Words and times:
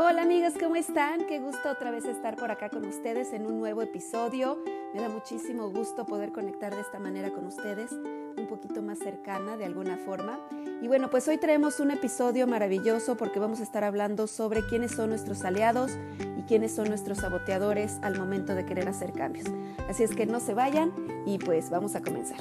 Hola 0.00 0.22
amigos, 0.22 0.52
¿cómo 0.60 0.76
están? 0.76 1.26
Qué 1.26 1.40
gusto 1.40 1.68
otra 1.68 1.90
vez 1.90 2.04
estar 2.04 2.36
por 2.36 2.52
acá 2.52 2.70
con 2.70 2.84
ustedes 2.86 3.32
en 3.32 3.46
un 3.46 3.58
nuevo 3.58 3.82
episodio. 3.82 4.62
Me 4.94 5.00
da 5.00 5.08
muchísimo 5.08 5.72
gusto 5.72 6.06
poder 6.06 6.30
conectar 6.30 6.72
de 6.72 6.82
esta 6.82 7.00
manera 7.00 7.32
con 7.32 7.44
ustedes, 7.44 7.90
un 7.90 8.46
poquito 8.48 8.80
más 8.80 9.00
cercana 9.00 9.56
de 9.56 9.64
alguna 9.64 9.96
forma. 9.96 10.38
Y 10.80 10.86
bueno, 10.86 11.10
pues 11.10 11.26
hoy 11.26 11.36
traemos 11.36 11.80
un 11.80 11.90
episodio 11.90 12.46
maravilloso 12.46 13.16
porque 13.16 13.40
vamos 13.40 13.58
a 13.58 13.64
estar 13.64 13.82
hablando 13.82 14.28
sobre 14.28 14.64
quiénes 14.68 14.92
son 14.92 15.10
nuestros 15.10 15.44
aliados 15.44 15.98
y 16.38 16.42
quiénes 16.42 16.72
son 16.72 16.90
nuestros 16.90 17.18
saboteadores 17.18 17.98
al 18.00 18.16
momento 18.16 18.54
de 18.54 18.64
querer 18.64 18.88
hacer 18.88 19.12
cambios. 19.12 19.46
Así 19.88 20.04
es 20.04 20.14
que 20.14 20.26
no 20.26 20.38
se 20.38 20.54
vayan 20.54 20.92
y 21.26 21.38
pues 21.38 21.70
vamos 21.70 21.96
a 21.96 22.02
comenzar. 22.02 22.38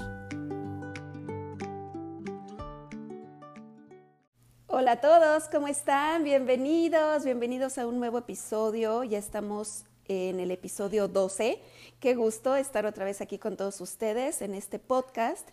Hola 4.87 4.93
a 4.93 5.01
todos, 5.01 5.49
¿cómo 5.49 5.67
están? 5.67 6.23
Bienvenidos, 6.23 7.25
bienvenidos 7.25 7.77
a 7.77 7.85
un 7.85 7.99
nuevo 7.99 8.19
episodio. 8.19 9.03
Ya 9.03 9.17
estamos 9.17 9.83
en 10.07 10.39
el 10.39 10.49
episodio 10.49 11.09
12. 11.09 11.59
Qué 11.99 12.15
gusto 12.15 12.55
estar 12.55 12.85
otra 12.85 13.03
vez 13.03 13.19
aquí 13.19 13.37
con 13.37 13.57
todos 13.57 13.81
ustedes 13.81 14.41
en 14.41 14.55
este 14.55 14.79
podcast. 14.79 15.45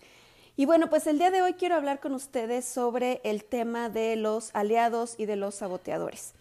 Y 0.57 0.67
bueno, 0.67 0.89
pues 0.89 1.09
el 1.09 1.19
día 1.19 1.33
de 1.33 1.43
hoy 1.43 1.55
quiero 1.55 1.75
hablar 1.75 1.99
con 1.99 2.15
ustedes 2.15 2.65
sobre 2.65 3.21
el 3.25 3.43
tema 3.43 3.89
de 3.89 4.15
los 4.15 4.51
aliados 4.55 5.17
y 5.19 5.27
de 5.27 5.35
los 5.35 5.57
saboteadores. 5.57 6.35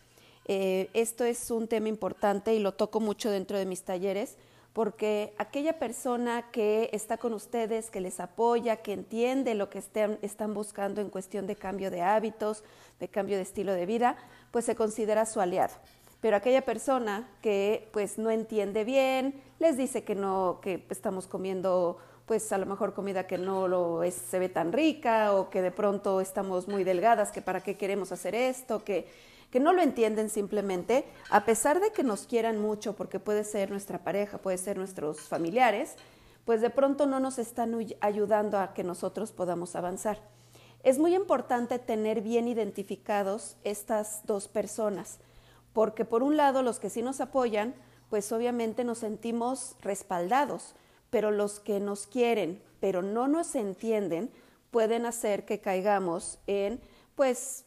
Eh, 0.46 0.92
esto 0.94 1.26
es 1.26 1.50
un 1.50 1.68
tema 1.68 1.90
importante 1.90 2.54
y 2.54 2.60
lo 2.60 2.76
toco 2.76 3.00
mucho 3.00 3.32
dentro 3.32 3.58
de 3.58 3.66
mis 3.66 3.82
talleres 3.82 4.38
porque 4.74 5.36
aquella 5.38 5.78
persona 5.78 6.50
que 6.52 6.90
está 6.94 7.18
con 7.18 7.34
ustedes, 7.34 7.92
que 7.92 8.02
les 8.02 8.20
apoya, 8.20 8.78
que 8.78 8.94
entiende 8.94 9.54
lo 9.54 9.70
que 9.70 9.78
están, 9.78 10.54
buscando 10.54 11.00
en 11.00 11.10
cuestión 11.10 11.46
de 11.46 11.56
cambio 11.56 11.92
de 11.92 12.02
hábitos, 12.02 12.64
de 13.00 13.08
cambio 13.08 13.38
de 13.38 13.44
estilo 13.44 13.74
de 13.74 13.86
vida, 13.86 14.18
pues 14.50 14.66
se 14.66 14.76
considera 14.76 15.28
su 15.28 15.40
aliado. 15.40 15.76
Pero 16.22 16.38
aquella 16.38 16.64
persona 16.64 17.30
que 17.42 17.90
pues 17.94 18.18
no 18.18 18.32
entiende 18.32 18.84
bien, 18.84 19.42
les 19.60 19.78
dice 19.78 20.04
que 20.04 20.16
no, 20.16 20.60
que 20.62 20.86
estamos 20.90 21.28
comiendo 21.28 21.98
pues 22.26 22.52
a 22.52 22.58
lo 22.58 22.66
mejor 22.66 22.94
comida 22.94 23.28
que 23.28 23.38
no 23.38 23.68
lo 23.68 24.02
es, 24.02 24.16
se 24.16 24.40
ve 24.40 24.50
tan 24.50 24.72
rica 24.72 25.34
o 25.34 25.50
que 25.50 25.62
de 25.62 25.72
pronto 25.72 26.22
estamos 26.22 26.68
muy 26.68 26.84
delgadas, 26.84 27.32
que 27.32 27.42
para 27.42 27.62
qué 27.62 27.76
queremos 27.76 28.12
hacer 28.12 28.34
esto, 28.34 28.84
que 28.84 29.08
que 29.54 29.60
no 29.60 29.72
lo 29.72 29.84
entienden 29.84 30.32
simplemente, 30.32 31.06
a 31.30 31.46
pesar 31.46 31.80
de 31.80 31.92
que 31.92 32.02
nos 32.02 32.26
quieran 32.26 32.60
mucho, 32.60 32.96
porque 32.96 33.20
puede 33.20 33.44
ser 33.44 33.70
nuestra 33.70 34.00
pareja, 34.00 34.40
puede 34.40 34.58
ser 34.58 34.80
nuestros 34.80 35.20
familiares, 35.20 35.96
pues 36.44 36.60
de 36.60 36.72
pronto 36.72 37.06
no 37.06 37.20
nos 37.20 37.38
están 37.38 37.78
ayudando 38.00 38.58
a 38.58 38.74
que 38.74 38.84
nosotros 38.84 39.32
podamos 39.32 39.76
avanzar. 39.76 40.18
Es 40.82 40.98
muy 40.98 41.14
importante 41.14 41.78
tener 41.78 42.22
bien 42.22 42.48
identificados 42.48 43.58
estas 43.64 44.26
dos 44.26 44.48
personas, 44.48 45.20
porque 45.72 46.04
por 46.04 46.24
un 46.24 46.36
lado 46.36 46.64
los 46.64 46.80
que 46.80 46.90
sí 46.90 47.04
nos 47.04 47.22
apoyan, 47.22 47.76
pues 48.10 48.32
obviamente 48.32 48.84
nos 48.84 48.98
sentimos 48.98 49.76
respaldados, 49.82 50.74
pero 51.12 51.30
los 51.30 51.60
que 51.60 51.80
nos 51.80 52.08
quieren, 52.08 52.60
pero 52.80 53.04
no 53.04 53.28
nos 53.28 53.54
entienden, 53.54 54.32
pueden 54.72 55.06
hacer 55.06 55.46
que 55.46 55.62
caigamos 55.62 56.40
en 56.48 56.82
pues 57.14 57.66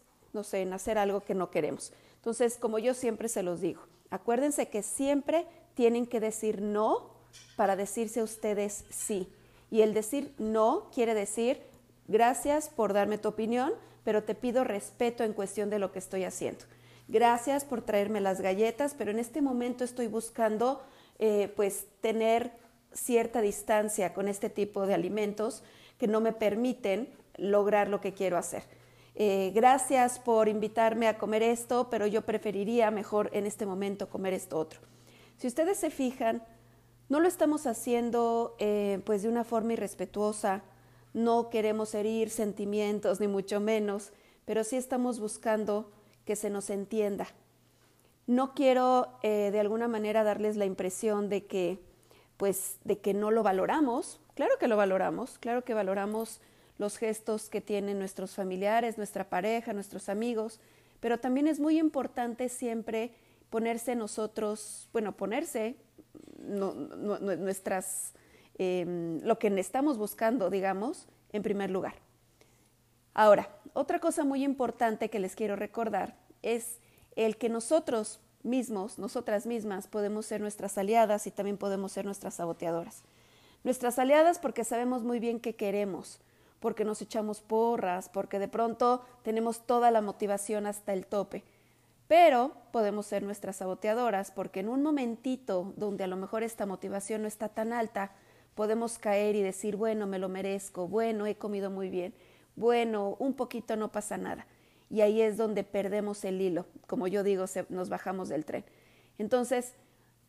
en 0.55 0.73
hacer 0.73 0.99
algo 0.99 1.21
que 1.21 1.35
no 1.35 1.51
queremos. 1.51 1.93
Entonces, 2.17 2.57
como 2.59 2.79
yo 2.79 2.95
siempre 2.95 3.29
se 3.29 3.43
los 3.43 3.61
digo, 3.61 3.83
acuérdense 4.11 4.69
que 4.69 4.83
siempre 4.83 5.47
tienen 5.75 6.07
que 6.07 6.21
decir 6.21 6.63
no 6.63 7.11
para 7.57 7.77
decirse 7.77 8.21
a 8.21 8.25
ustedes 8.25 8.85
sí. 8.91 9.29
Y 9.71 9.83
el 9.83 9.95
decir 9.95 10.35
no 10.39 10.91
quiere 10.95 11.15
decir 11.15 11.61
gracias 12.09 12.69
por 12.69 12.93
darme 12.93 13.19
tu 13.19 13.29
opinión, 13.29 13.73
pero 14.05 14.23
te 14.23 14.35
pido 14.35 14.65
respeto 14.65 15.25
en 15.25 15.33
cuestión 15.33 15.71
de 15.71 15.79
lo 15.79 15.93
que 15.93 15.99
estoy 15.99 16.25
haciendo. 16.25 16.65
Gracias 17.09 17.65
por 17.65 17.83
traerme 17.83 18.21
las 18.21 18.41
galletas, 18.41 18.95
pero 18.95 19.11
en 19.11 19.19
este 19.19 19.41
momento 19.41 19.85
estoy 19.85 20.07
buscando 20.07 20.83
eh, 21.19 21.53
pues 21.55 21.87
tener 22.01 22.53
cierta 22.93 23.41
distancia 23.41 24.15
con 24.15 24.29
este 24.29 24.51
tipo 24.51 24.87
de 24.87 24.95
alimentos 24.95 25.63
que 25.99 26.09
no 26.09 26.21
me 26.21 26.33
permiten 26.33 27.09
lograr 27.37 27.89
lo 27.89 28.01
que 28.01 28.15
quiero 28.15 28.37
hacer. 28.37 28.65
Eh, 29.19 29.51
gracias 29.55 30.19
por 30.19 30.47
invitarme 30.47 31.09
a 31.09 31.17
comer 31.17 31.43
esto, 31.43 31.89
pero 31.89 32.07
yo 32.07 32.27
preferiría 32.27 32.91
mejor 32.91 33.31
en 33.33 33.47
este 33.47 33.65
momento 33.65 34.11
comer 34.11 34.35
esto 34.35 34.59
otro. 34.59 34.81
Si 35.39 35.47
ustedes 35.47 35.79
se 35.79 35.89
fijan, 35.89 36.43
no 37.09 37.21
lo 37.21 37.27
estamos 37.27 37.67
haciendo 37.67 38.57
eh, 38.59 39.01
pues 39.07 39.23
de 39.23 39.31
una 39.31 39.43
forma 39.43 39.73
irrespetuosa, 39.73 40.65
no 41.15 41.49
queremos 41.49 41.95
herir 41.95 42.29
sentimientos, 42.29 43.19
ni 43.21 43.27
mucho 43.27 43.59
menos, 43.59 44.13
pero 44.45 44.65
sí 44.65 44.77
estamos 44.77 45.19
buscando 45.19 45.91
que 46.27 46.37
se 46.37 46.51
nos 46.51 46.69
entienda. 46.69 47.27
No 48.27 48.53
quiero 48.53 49.09
eh, 49.23 49.51
de 49.51 49.61
alguna 49.61 49.89
manera 49.89 50.25
darles 50.25 50.57
la 50.57 50.67
impresión 50.67 51.31
de 51.31 51.47
que, 51.47 51.81
pues, 52.37 52.81
de 52.85 52.99
que 52.99 53.15
no 53.15 53.31
lo 53.31 53.43
valoramos. 53.43 54.21
Claro 54.35 54.59
que 54.61 54.69
lo 54.69 54.77
valoramos, 54.77 55.39
claro 55.39 55.65
que 55.65 55.73
valoramos 55.73 56.43
los 56.79 56.99
gestos 56.99 57.49
que 57.49 57.61
tienen 57.61 57.99
nuestros 57.99 58.35
familiares, 58.35 58.99
nuestra 58.99 59.29
pareja, 59.29 59.73
nuestros 59.73 60.09
amigos, 60.09 60.61
pero 61.01 61.19
también 61.19 61.47
es 61.47 61.61
muy 61.61 61.79
importante 61.79 62.49
siempre 62.49 63.13
ponerse 63.51 63.95
nosotros, 63.95 64.89
bueno, 64.93 65.17
ponerse 65.17 65.77
nuestras, 66.39 68.13
em, 68.59 69.21
lo 69.23 69.39
que 69.39 69.49
estamos 69.59 69.99
buscando, 69.99 70.51
digamos, 70.51 71.09
en 71.33 71.43
primer 71.43 71.71
lugar. 71.71 71.95
Ahora, 73.15 73.49
otra 73.73 73.99
cosa 73.99 74.25
muy 74.25 74.45
importante 74.45 75.09
que 75.09 75.19
les 75.19 75.35
quiero 75.35 75.57
recordar 75.57 76.17
es 76.43 76.79
el 77.15 77.37
que 77.37 77.49
nosotros 77.49 78.21
mismos, 78.43 78.99
nosotras 78.99 79.47
mismas, 79.47 79.89
podemos 79.89 80.27
ser 80.27 80.41
nuestras 80.41 80.79
aliadas 80.79 81.27
y 81.27 81.31
también 81.31 81.57
podemos 81.57 81.93
ser 81.93 82.05
nuestras 82.05 82.35
saboteadoras. 82.35 83.03
Nuestras 83.65 83.99
aliadas 83.99 84.39
porque 84.39 84.65
sabemos 84.65 85.03
muy 85.03 85.19
bien 85.19 85.41
qué 85.41 85.57
queremos, 85.57 86.21
porque 86.61 86.85
nos 86.85 87.03
echamos 87.03 87.41
porras, 87.41 88.09
porque 88.09 88.39
de 88.39 88.49
pronto 88.49 89.05
tenemos 89.23 89.67
toda 89.67 89.91
la 89.91 90.01
motivación 90.01 90.67
hasta 90.67 90.93
el 90.93 91.07
tope. 91.07 91.45
Pero 92.09 92.53
podemos 92.73 93.07
ser 93.07 93.23
nuestras 93.23 93.57
saboteadoras 93.57 94.31
porque 94.31 94.61
en 94.61 94.69
un 94.69 94.83
momentito 94.83 95.73
donde 95.77 96.05
a 96.05 96.07
lo 96.07 96.17
mejor 96.17 96.43
esta 96.43 96.67
motivación 96.67 97.23
no 97.23 97.29
está 97.29 97.49
tan 97.49 97.73
alta, 97.73 98.13
podemos 98.55 98.99
caer 98.99 99.37
y 99.37 99.43
decir, 99.43 99.77
bueno, 99.77 100.07
me 100.07 100.19
lo 100.19 100.29
merezco, 100.29 100.89
bueno, 100.89 101.27
he 101.27 101.35
comido 101.35 101.71
muy 101.71 101.91
bien, 101.91 102.15
bueno, 102.55 103.17
un 103.19 103.35
poquito 103.35 103.77
no 103.77 103.93
pasa 103.93 104.17
nada. 104.17 104.47
Y 104.89 105.01
ahí 105.01 105.21
es 105.21 105.37
donde 105.37 105.65
perdemos 105.65 106.25
el 106.25 106.41
hilo, 106.41 106.67
como 106.87 107.09
yo 107.09 107.23
digo, 107.23 107.45
nos 107.69 107.89
bajamos 107.89 108.29
del 108.29 108.45
tren. 108.45 108.65
Entonces, 109.19 109.75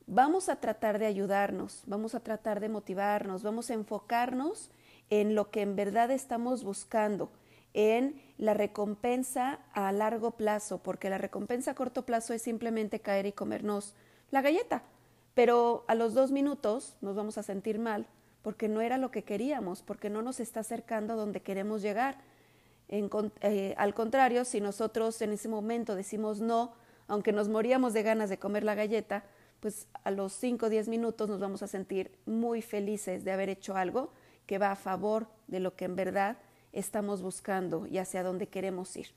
vamos 0.08 0.50
a 0.50 0.56
tratar 0.56 0.98
de 0.98 1.06
ayudarnos, 1.06 1.84
vamos 1.86 2.16
a 2.16 2.22
tratar 2.22 2.60
de 2.60 2.70
motivarnos, 2.70 3.44
vamos 3.44 3.70
a 3.70 3.76
enfocarnos 3.76 4.72
en 5.10 5.36
lo 5.36 5.52
que 5.52 5.62
en 5.62 5.76
verdad 5.76 6.12
estamos 6.12 6.64
buscando, 6.64 7.32
en 7.74 8.22
la 8.38 8.54
recompensa 8.54 9.60
a 9.74 9.92
largo 9.92 10.32
plazo, 10.32 10.80
porque 10.80 11.10
la 11.10 11.18
recompensa 11.18 11.72
a 11.72 11.76
corto 11.76 12.06
plazo 12.06 12.34
es 12.34 12.42
simplemente 12.42 13.00
caer 13.00 13.26
y 13.26 13.32
comernos 13.32 13.94
la 14.32 14.42
galleta, 14.42 14.84
pero 15.34 15.86
a 15.88 15.96
los 15.96 16.14
dos 16.14 16.32
minutos 16.32 16.96
nos 17.02 17.16
vamos 17.16 17.38
a 17.38 17.44
sentir 17.44 17.80
mal 17.80 18.08
porque 18.48 18.70
no 18.70 18.80
era 18.80 18.98
lo 18.98 19.12
que 19.12 19.24
queríamos, 19.24 19.82
porque 19.82 20.10
no 20.10 20.22
nos 20.22 20.40
está 20.40 20.62
acercando 20.62 21.12
a 21.12 21.16
donde 21.18 21.42
queremos 21.42 21.82
llegar. 21.82 22.18
Eh, 22.88 23.76
al 23.78 23.94
contrario, 23.94 24.46
si 24.46 24.62
nosotros 24.62 25.22
en 25.22 25.34
ese 25.34 25.50
momento 25.50 25.96
decimos 25.96 26.40
no, 26.40 26.72
aunque 27.10 27.34
nos 27.34 27.50
moríamos 27.50 27.92
de 27.92 28.04
ganas 28.04 28.30
de 28.30 28.40
comer 28.40 28.64
la 28.64 28.74
galleta, 28.74 29.26
pues 29.60 29.88
a 30.06 30.12
los 30.12 30.32
cinco 30.32 30.68
o 30.68 30.70
diez 30.70 30.88
minutos 30.88 31.28
nos 31.28 31.42
vamos 31.42 31.62
a 31.62 31.68
sentir 31.68 32.12
muy 32.26 32.62
felices 32.62 33.26
de 33.26 33.34
haber 33.34 33.50
hecho 33.50 33.76
algo 33.76 34.14
que 34.48 34.58
va 34.58 34.72
a 34.72 34.76
favor 34.76 35.28
de 35.48 35.60
lo 35.60 35.76
que 35.76 35.86
en 35.86 35.96
verdad 35.96 36.38
estamos 36.72 37.22
buscando 37.22 37.86
y 37.86 38.00
hacia 38.00 38.24
dónde 38.24 38.48
queremos 38.48 38.96
ir. 38.98 39.10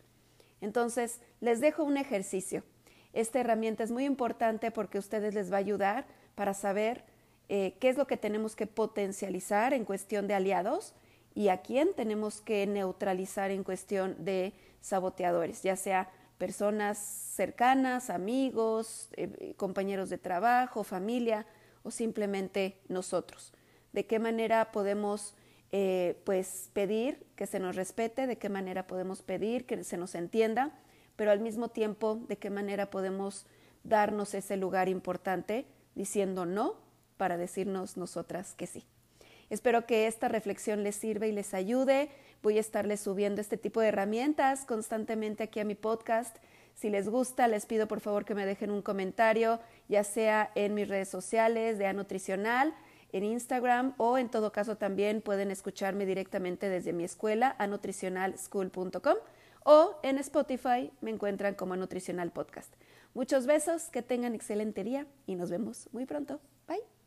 Entonces, 0.61 1.21
les 1.41 1.61
dejo 1.61 1.85
un 1.85 1.97
ejercicio. 1.97 2.65
Esta 3.13 3.41
herramienta 3.41 3.83
es 3.83 3.91
muy 3.91 4.04
importante 4.04 4.71
porque 4.71 4.99
a 4.99 5.01
ustedes 5.01 5.34
les 5.34 5.51
va 5.51 5.57
a 5.57 5.60
ayudar 5.60 6.07
para 6.34 6.53
saber 6.53 7.04
eh, 7.49 7.77
qué 7.81 7.89
es 7.89 7.97
lo 7.97 8.07
que 8.07 8.16
tenemos 8.16 8.54
que 8.54 8.66
potencializar 8.66 9.72
en 9.72 9.84
cuestión 9.84 10.27
de 10.27 10.34
aliados 10.34 10.95
y 11.34 11.49
a 11.49 11.63
quién 11.63 11.95
tenemos 11.95 12.41
que 12.41 12.66
neutralizar 12.66 13.51
en 13.51 13.65
cuestión 13.65 14.16
de 14.25 14.53
saboteadores, 14.81 15.63
ya 15.63 15.77
sea 15.77 16.10
personas 16.39 16.99
cercanas, 16.99 18.10
amigos, 18.10 19.09
eh, 19.13 19.54
compañeros 19.57 20.10
de 20.10 20.19
trabajo, 20.19 20.84
familia 20.84 21.47
o 21.83 21.91
simplemente 21.91 22.78
nosotros 22.89 23.53
de 23.92 24.07
qué 24.07 24.19
manera 24.19 24.72
podemos 24.72 25.34
eh, 25.72 26.21
pues 26.25 26.71
pedir 26.72 27.25
que 27.37 27.47
se 27.47 27.60
nos 27.60 27.77
respete, 27.77 28.27
de 28.27 28.39
qué 28.39 28.48
manera 28.48 28.87
podemos 28.87 29.22
pedir 29.22 29.66
que 29.66 29.84
se 29.84 29.97
nos 29.97 30.15
entienda, 30.15 30.72
pero 31.16 31.31
al 31.31 31.41
mismo 31.41 31.69
tiempo 31.69 32.21
de 32.28 32.39
qué 32.39 32.51
manera 32.51 32.91
podemos 32.91 33.47
darnos 33.84 34.34
ese 34.34 34.57
lugar 34.57 34.89
importante 34.89 35.66
diciendo 35.95 36.47
no 36.47 36.77
para 37.16 37.37
decirnos 37.37 37.97
nosotras 37.97 38.54
que 38.54 38.66
sí. 38.66 38.84
Espero 39.51 39.84
que 39.84 40.07
esta 40.07 40.28
reflexión 40.28 40.84
les 40.84 40.95
sirva 40.97 41.27
y 41.27 41.33
les 41.33 41.54
ayude. 41.54 42.09
Voy 42.42 42.57
a 42.57 42.60
estarles 42.60 43.01
subiendo 43.01 43.41
este 43.41 43.57
tipo 43.57 43.81
de 43.81 43.89
herramientas 43.89 44.65
constantemente 44.65 45.42
aquí 45.42 45.60
a 45.60 45.65
mi 45.65 45.75
podcast. 45.75 46.37
Si 46.75 46.89
les 46.89 47.09
gusta, 47.09 47.48
les 47.48 47.66
pido 47.66 47.89
por 47.89 48.01
favor 48.01 48.25
que 48.25 48.34
me 48.34 48.47
dejen 48.47 48.71
un 48.71 48.81
comentario, 48.81 49.60
ya 49.89 50.04
sea 50.04 50.51
en 50.54 50.75
mis 50.75 50.89
redes 50.89 51.09
sociales 51.09 51.78
de 51.78 51.92
Nutricional, 51.92 52.75
en 53.12 53.24
Instagram 53.24 53.95
o 53.97 54.18
en 54.18 54.28
todo 54.28 54.53
caso 54.53 54.77
también 54.77 55.22
pueden 55.22 55.51
escucharme 55.51 56.07
directamente 56.07 56.68
desde 56.68 56.92
mi 56.92 57.04
escuela 57.04 57.54
a 57.59 57.66
nutricionalschool.com 57.66 59.16
o 59.65 59.98
en 60.03 60.18
Spotify 60.18 60.91
me 61.01 61.10
encuentran 61.10 61.54
como 61.54 61.77
Nutricional 61.77 62.30
Podcast. 62.33 62.74
Muchos 63.15 63.47
besos, 63.47 63.89
que 63.89 64.03
tengan 64.03 64.34
excelente 64.34 64.84
día 64.84 65.07
y 65.27 65.34
nos 65.34 65.51
vemos 65.51 65.89
muy 65.92 66.07
pronto. 66.07 66.41
Bye. 66.68 67.00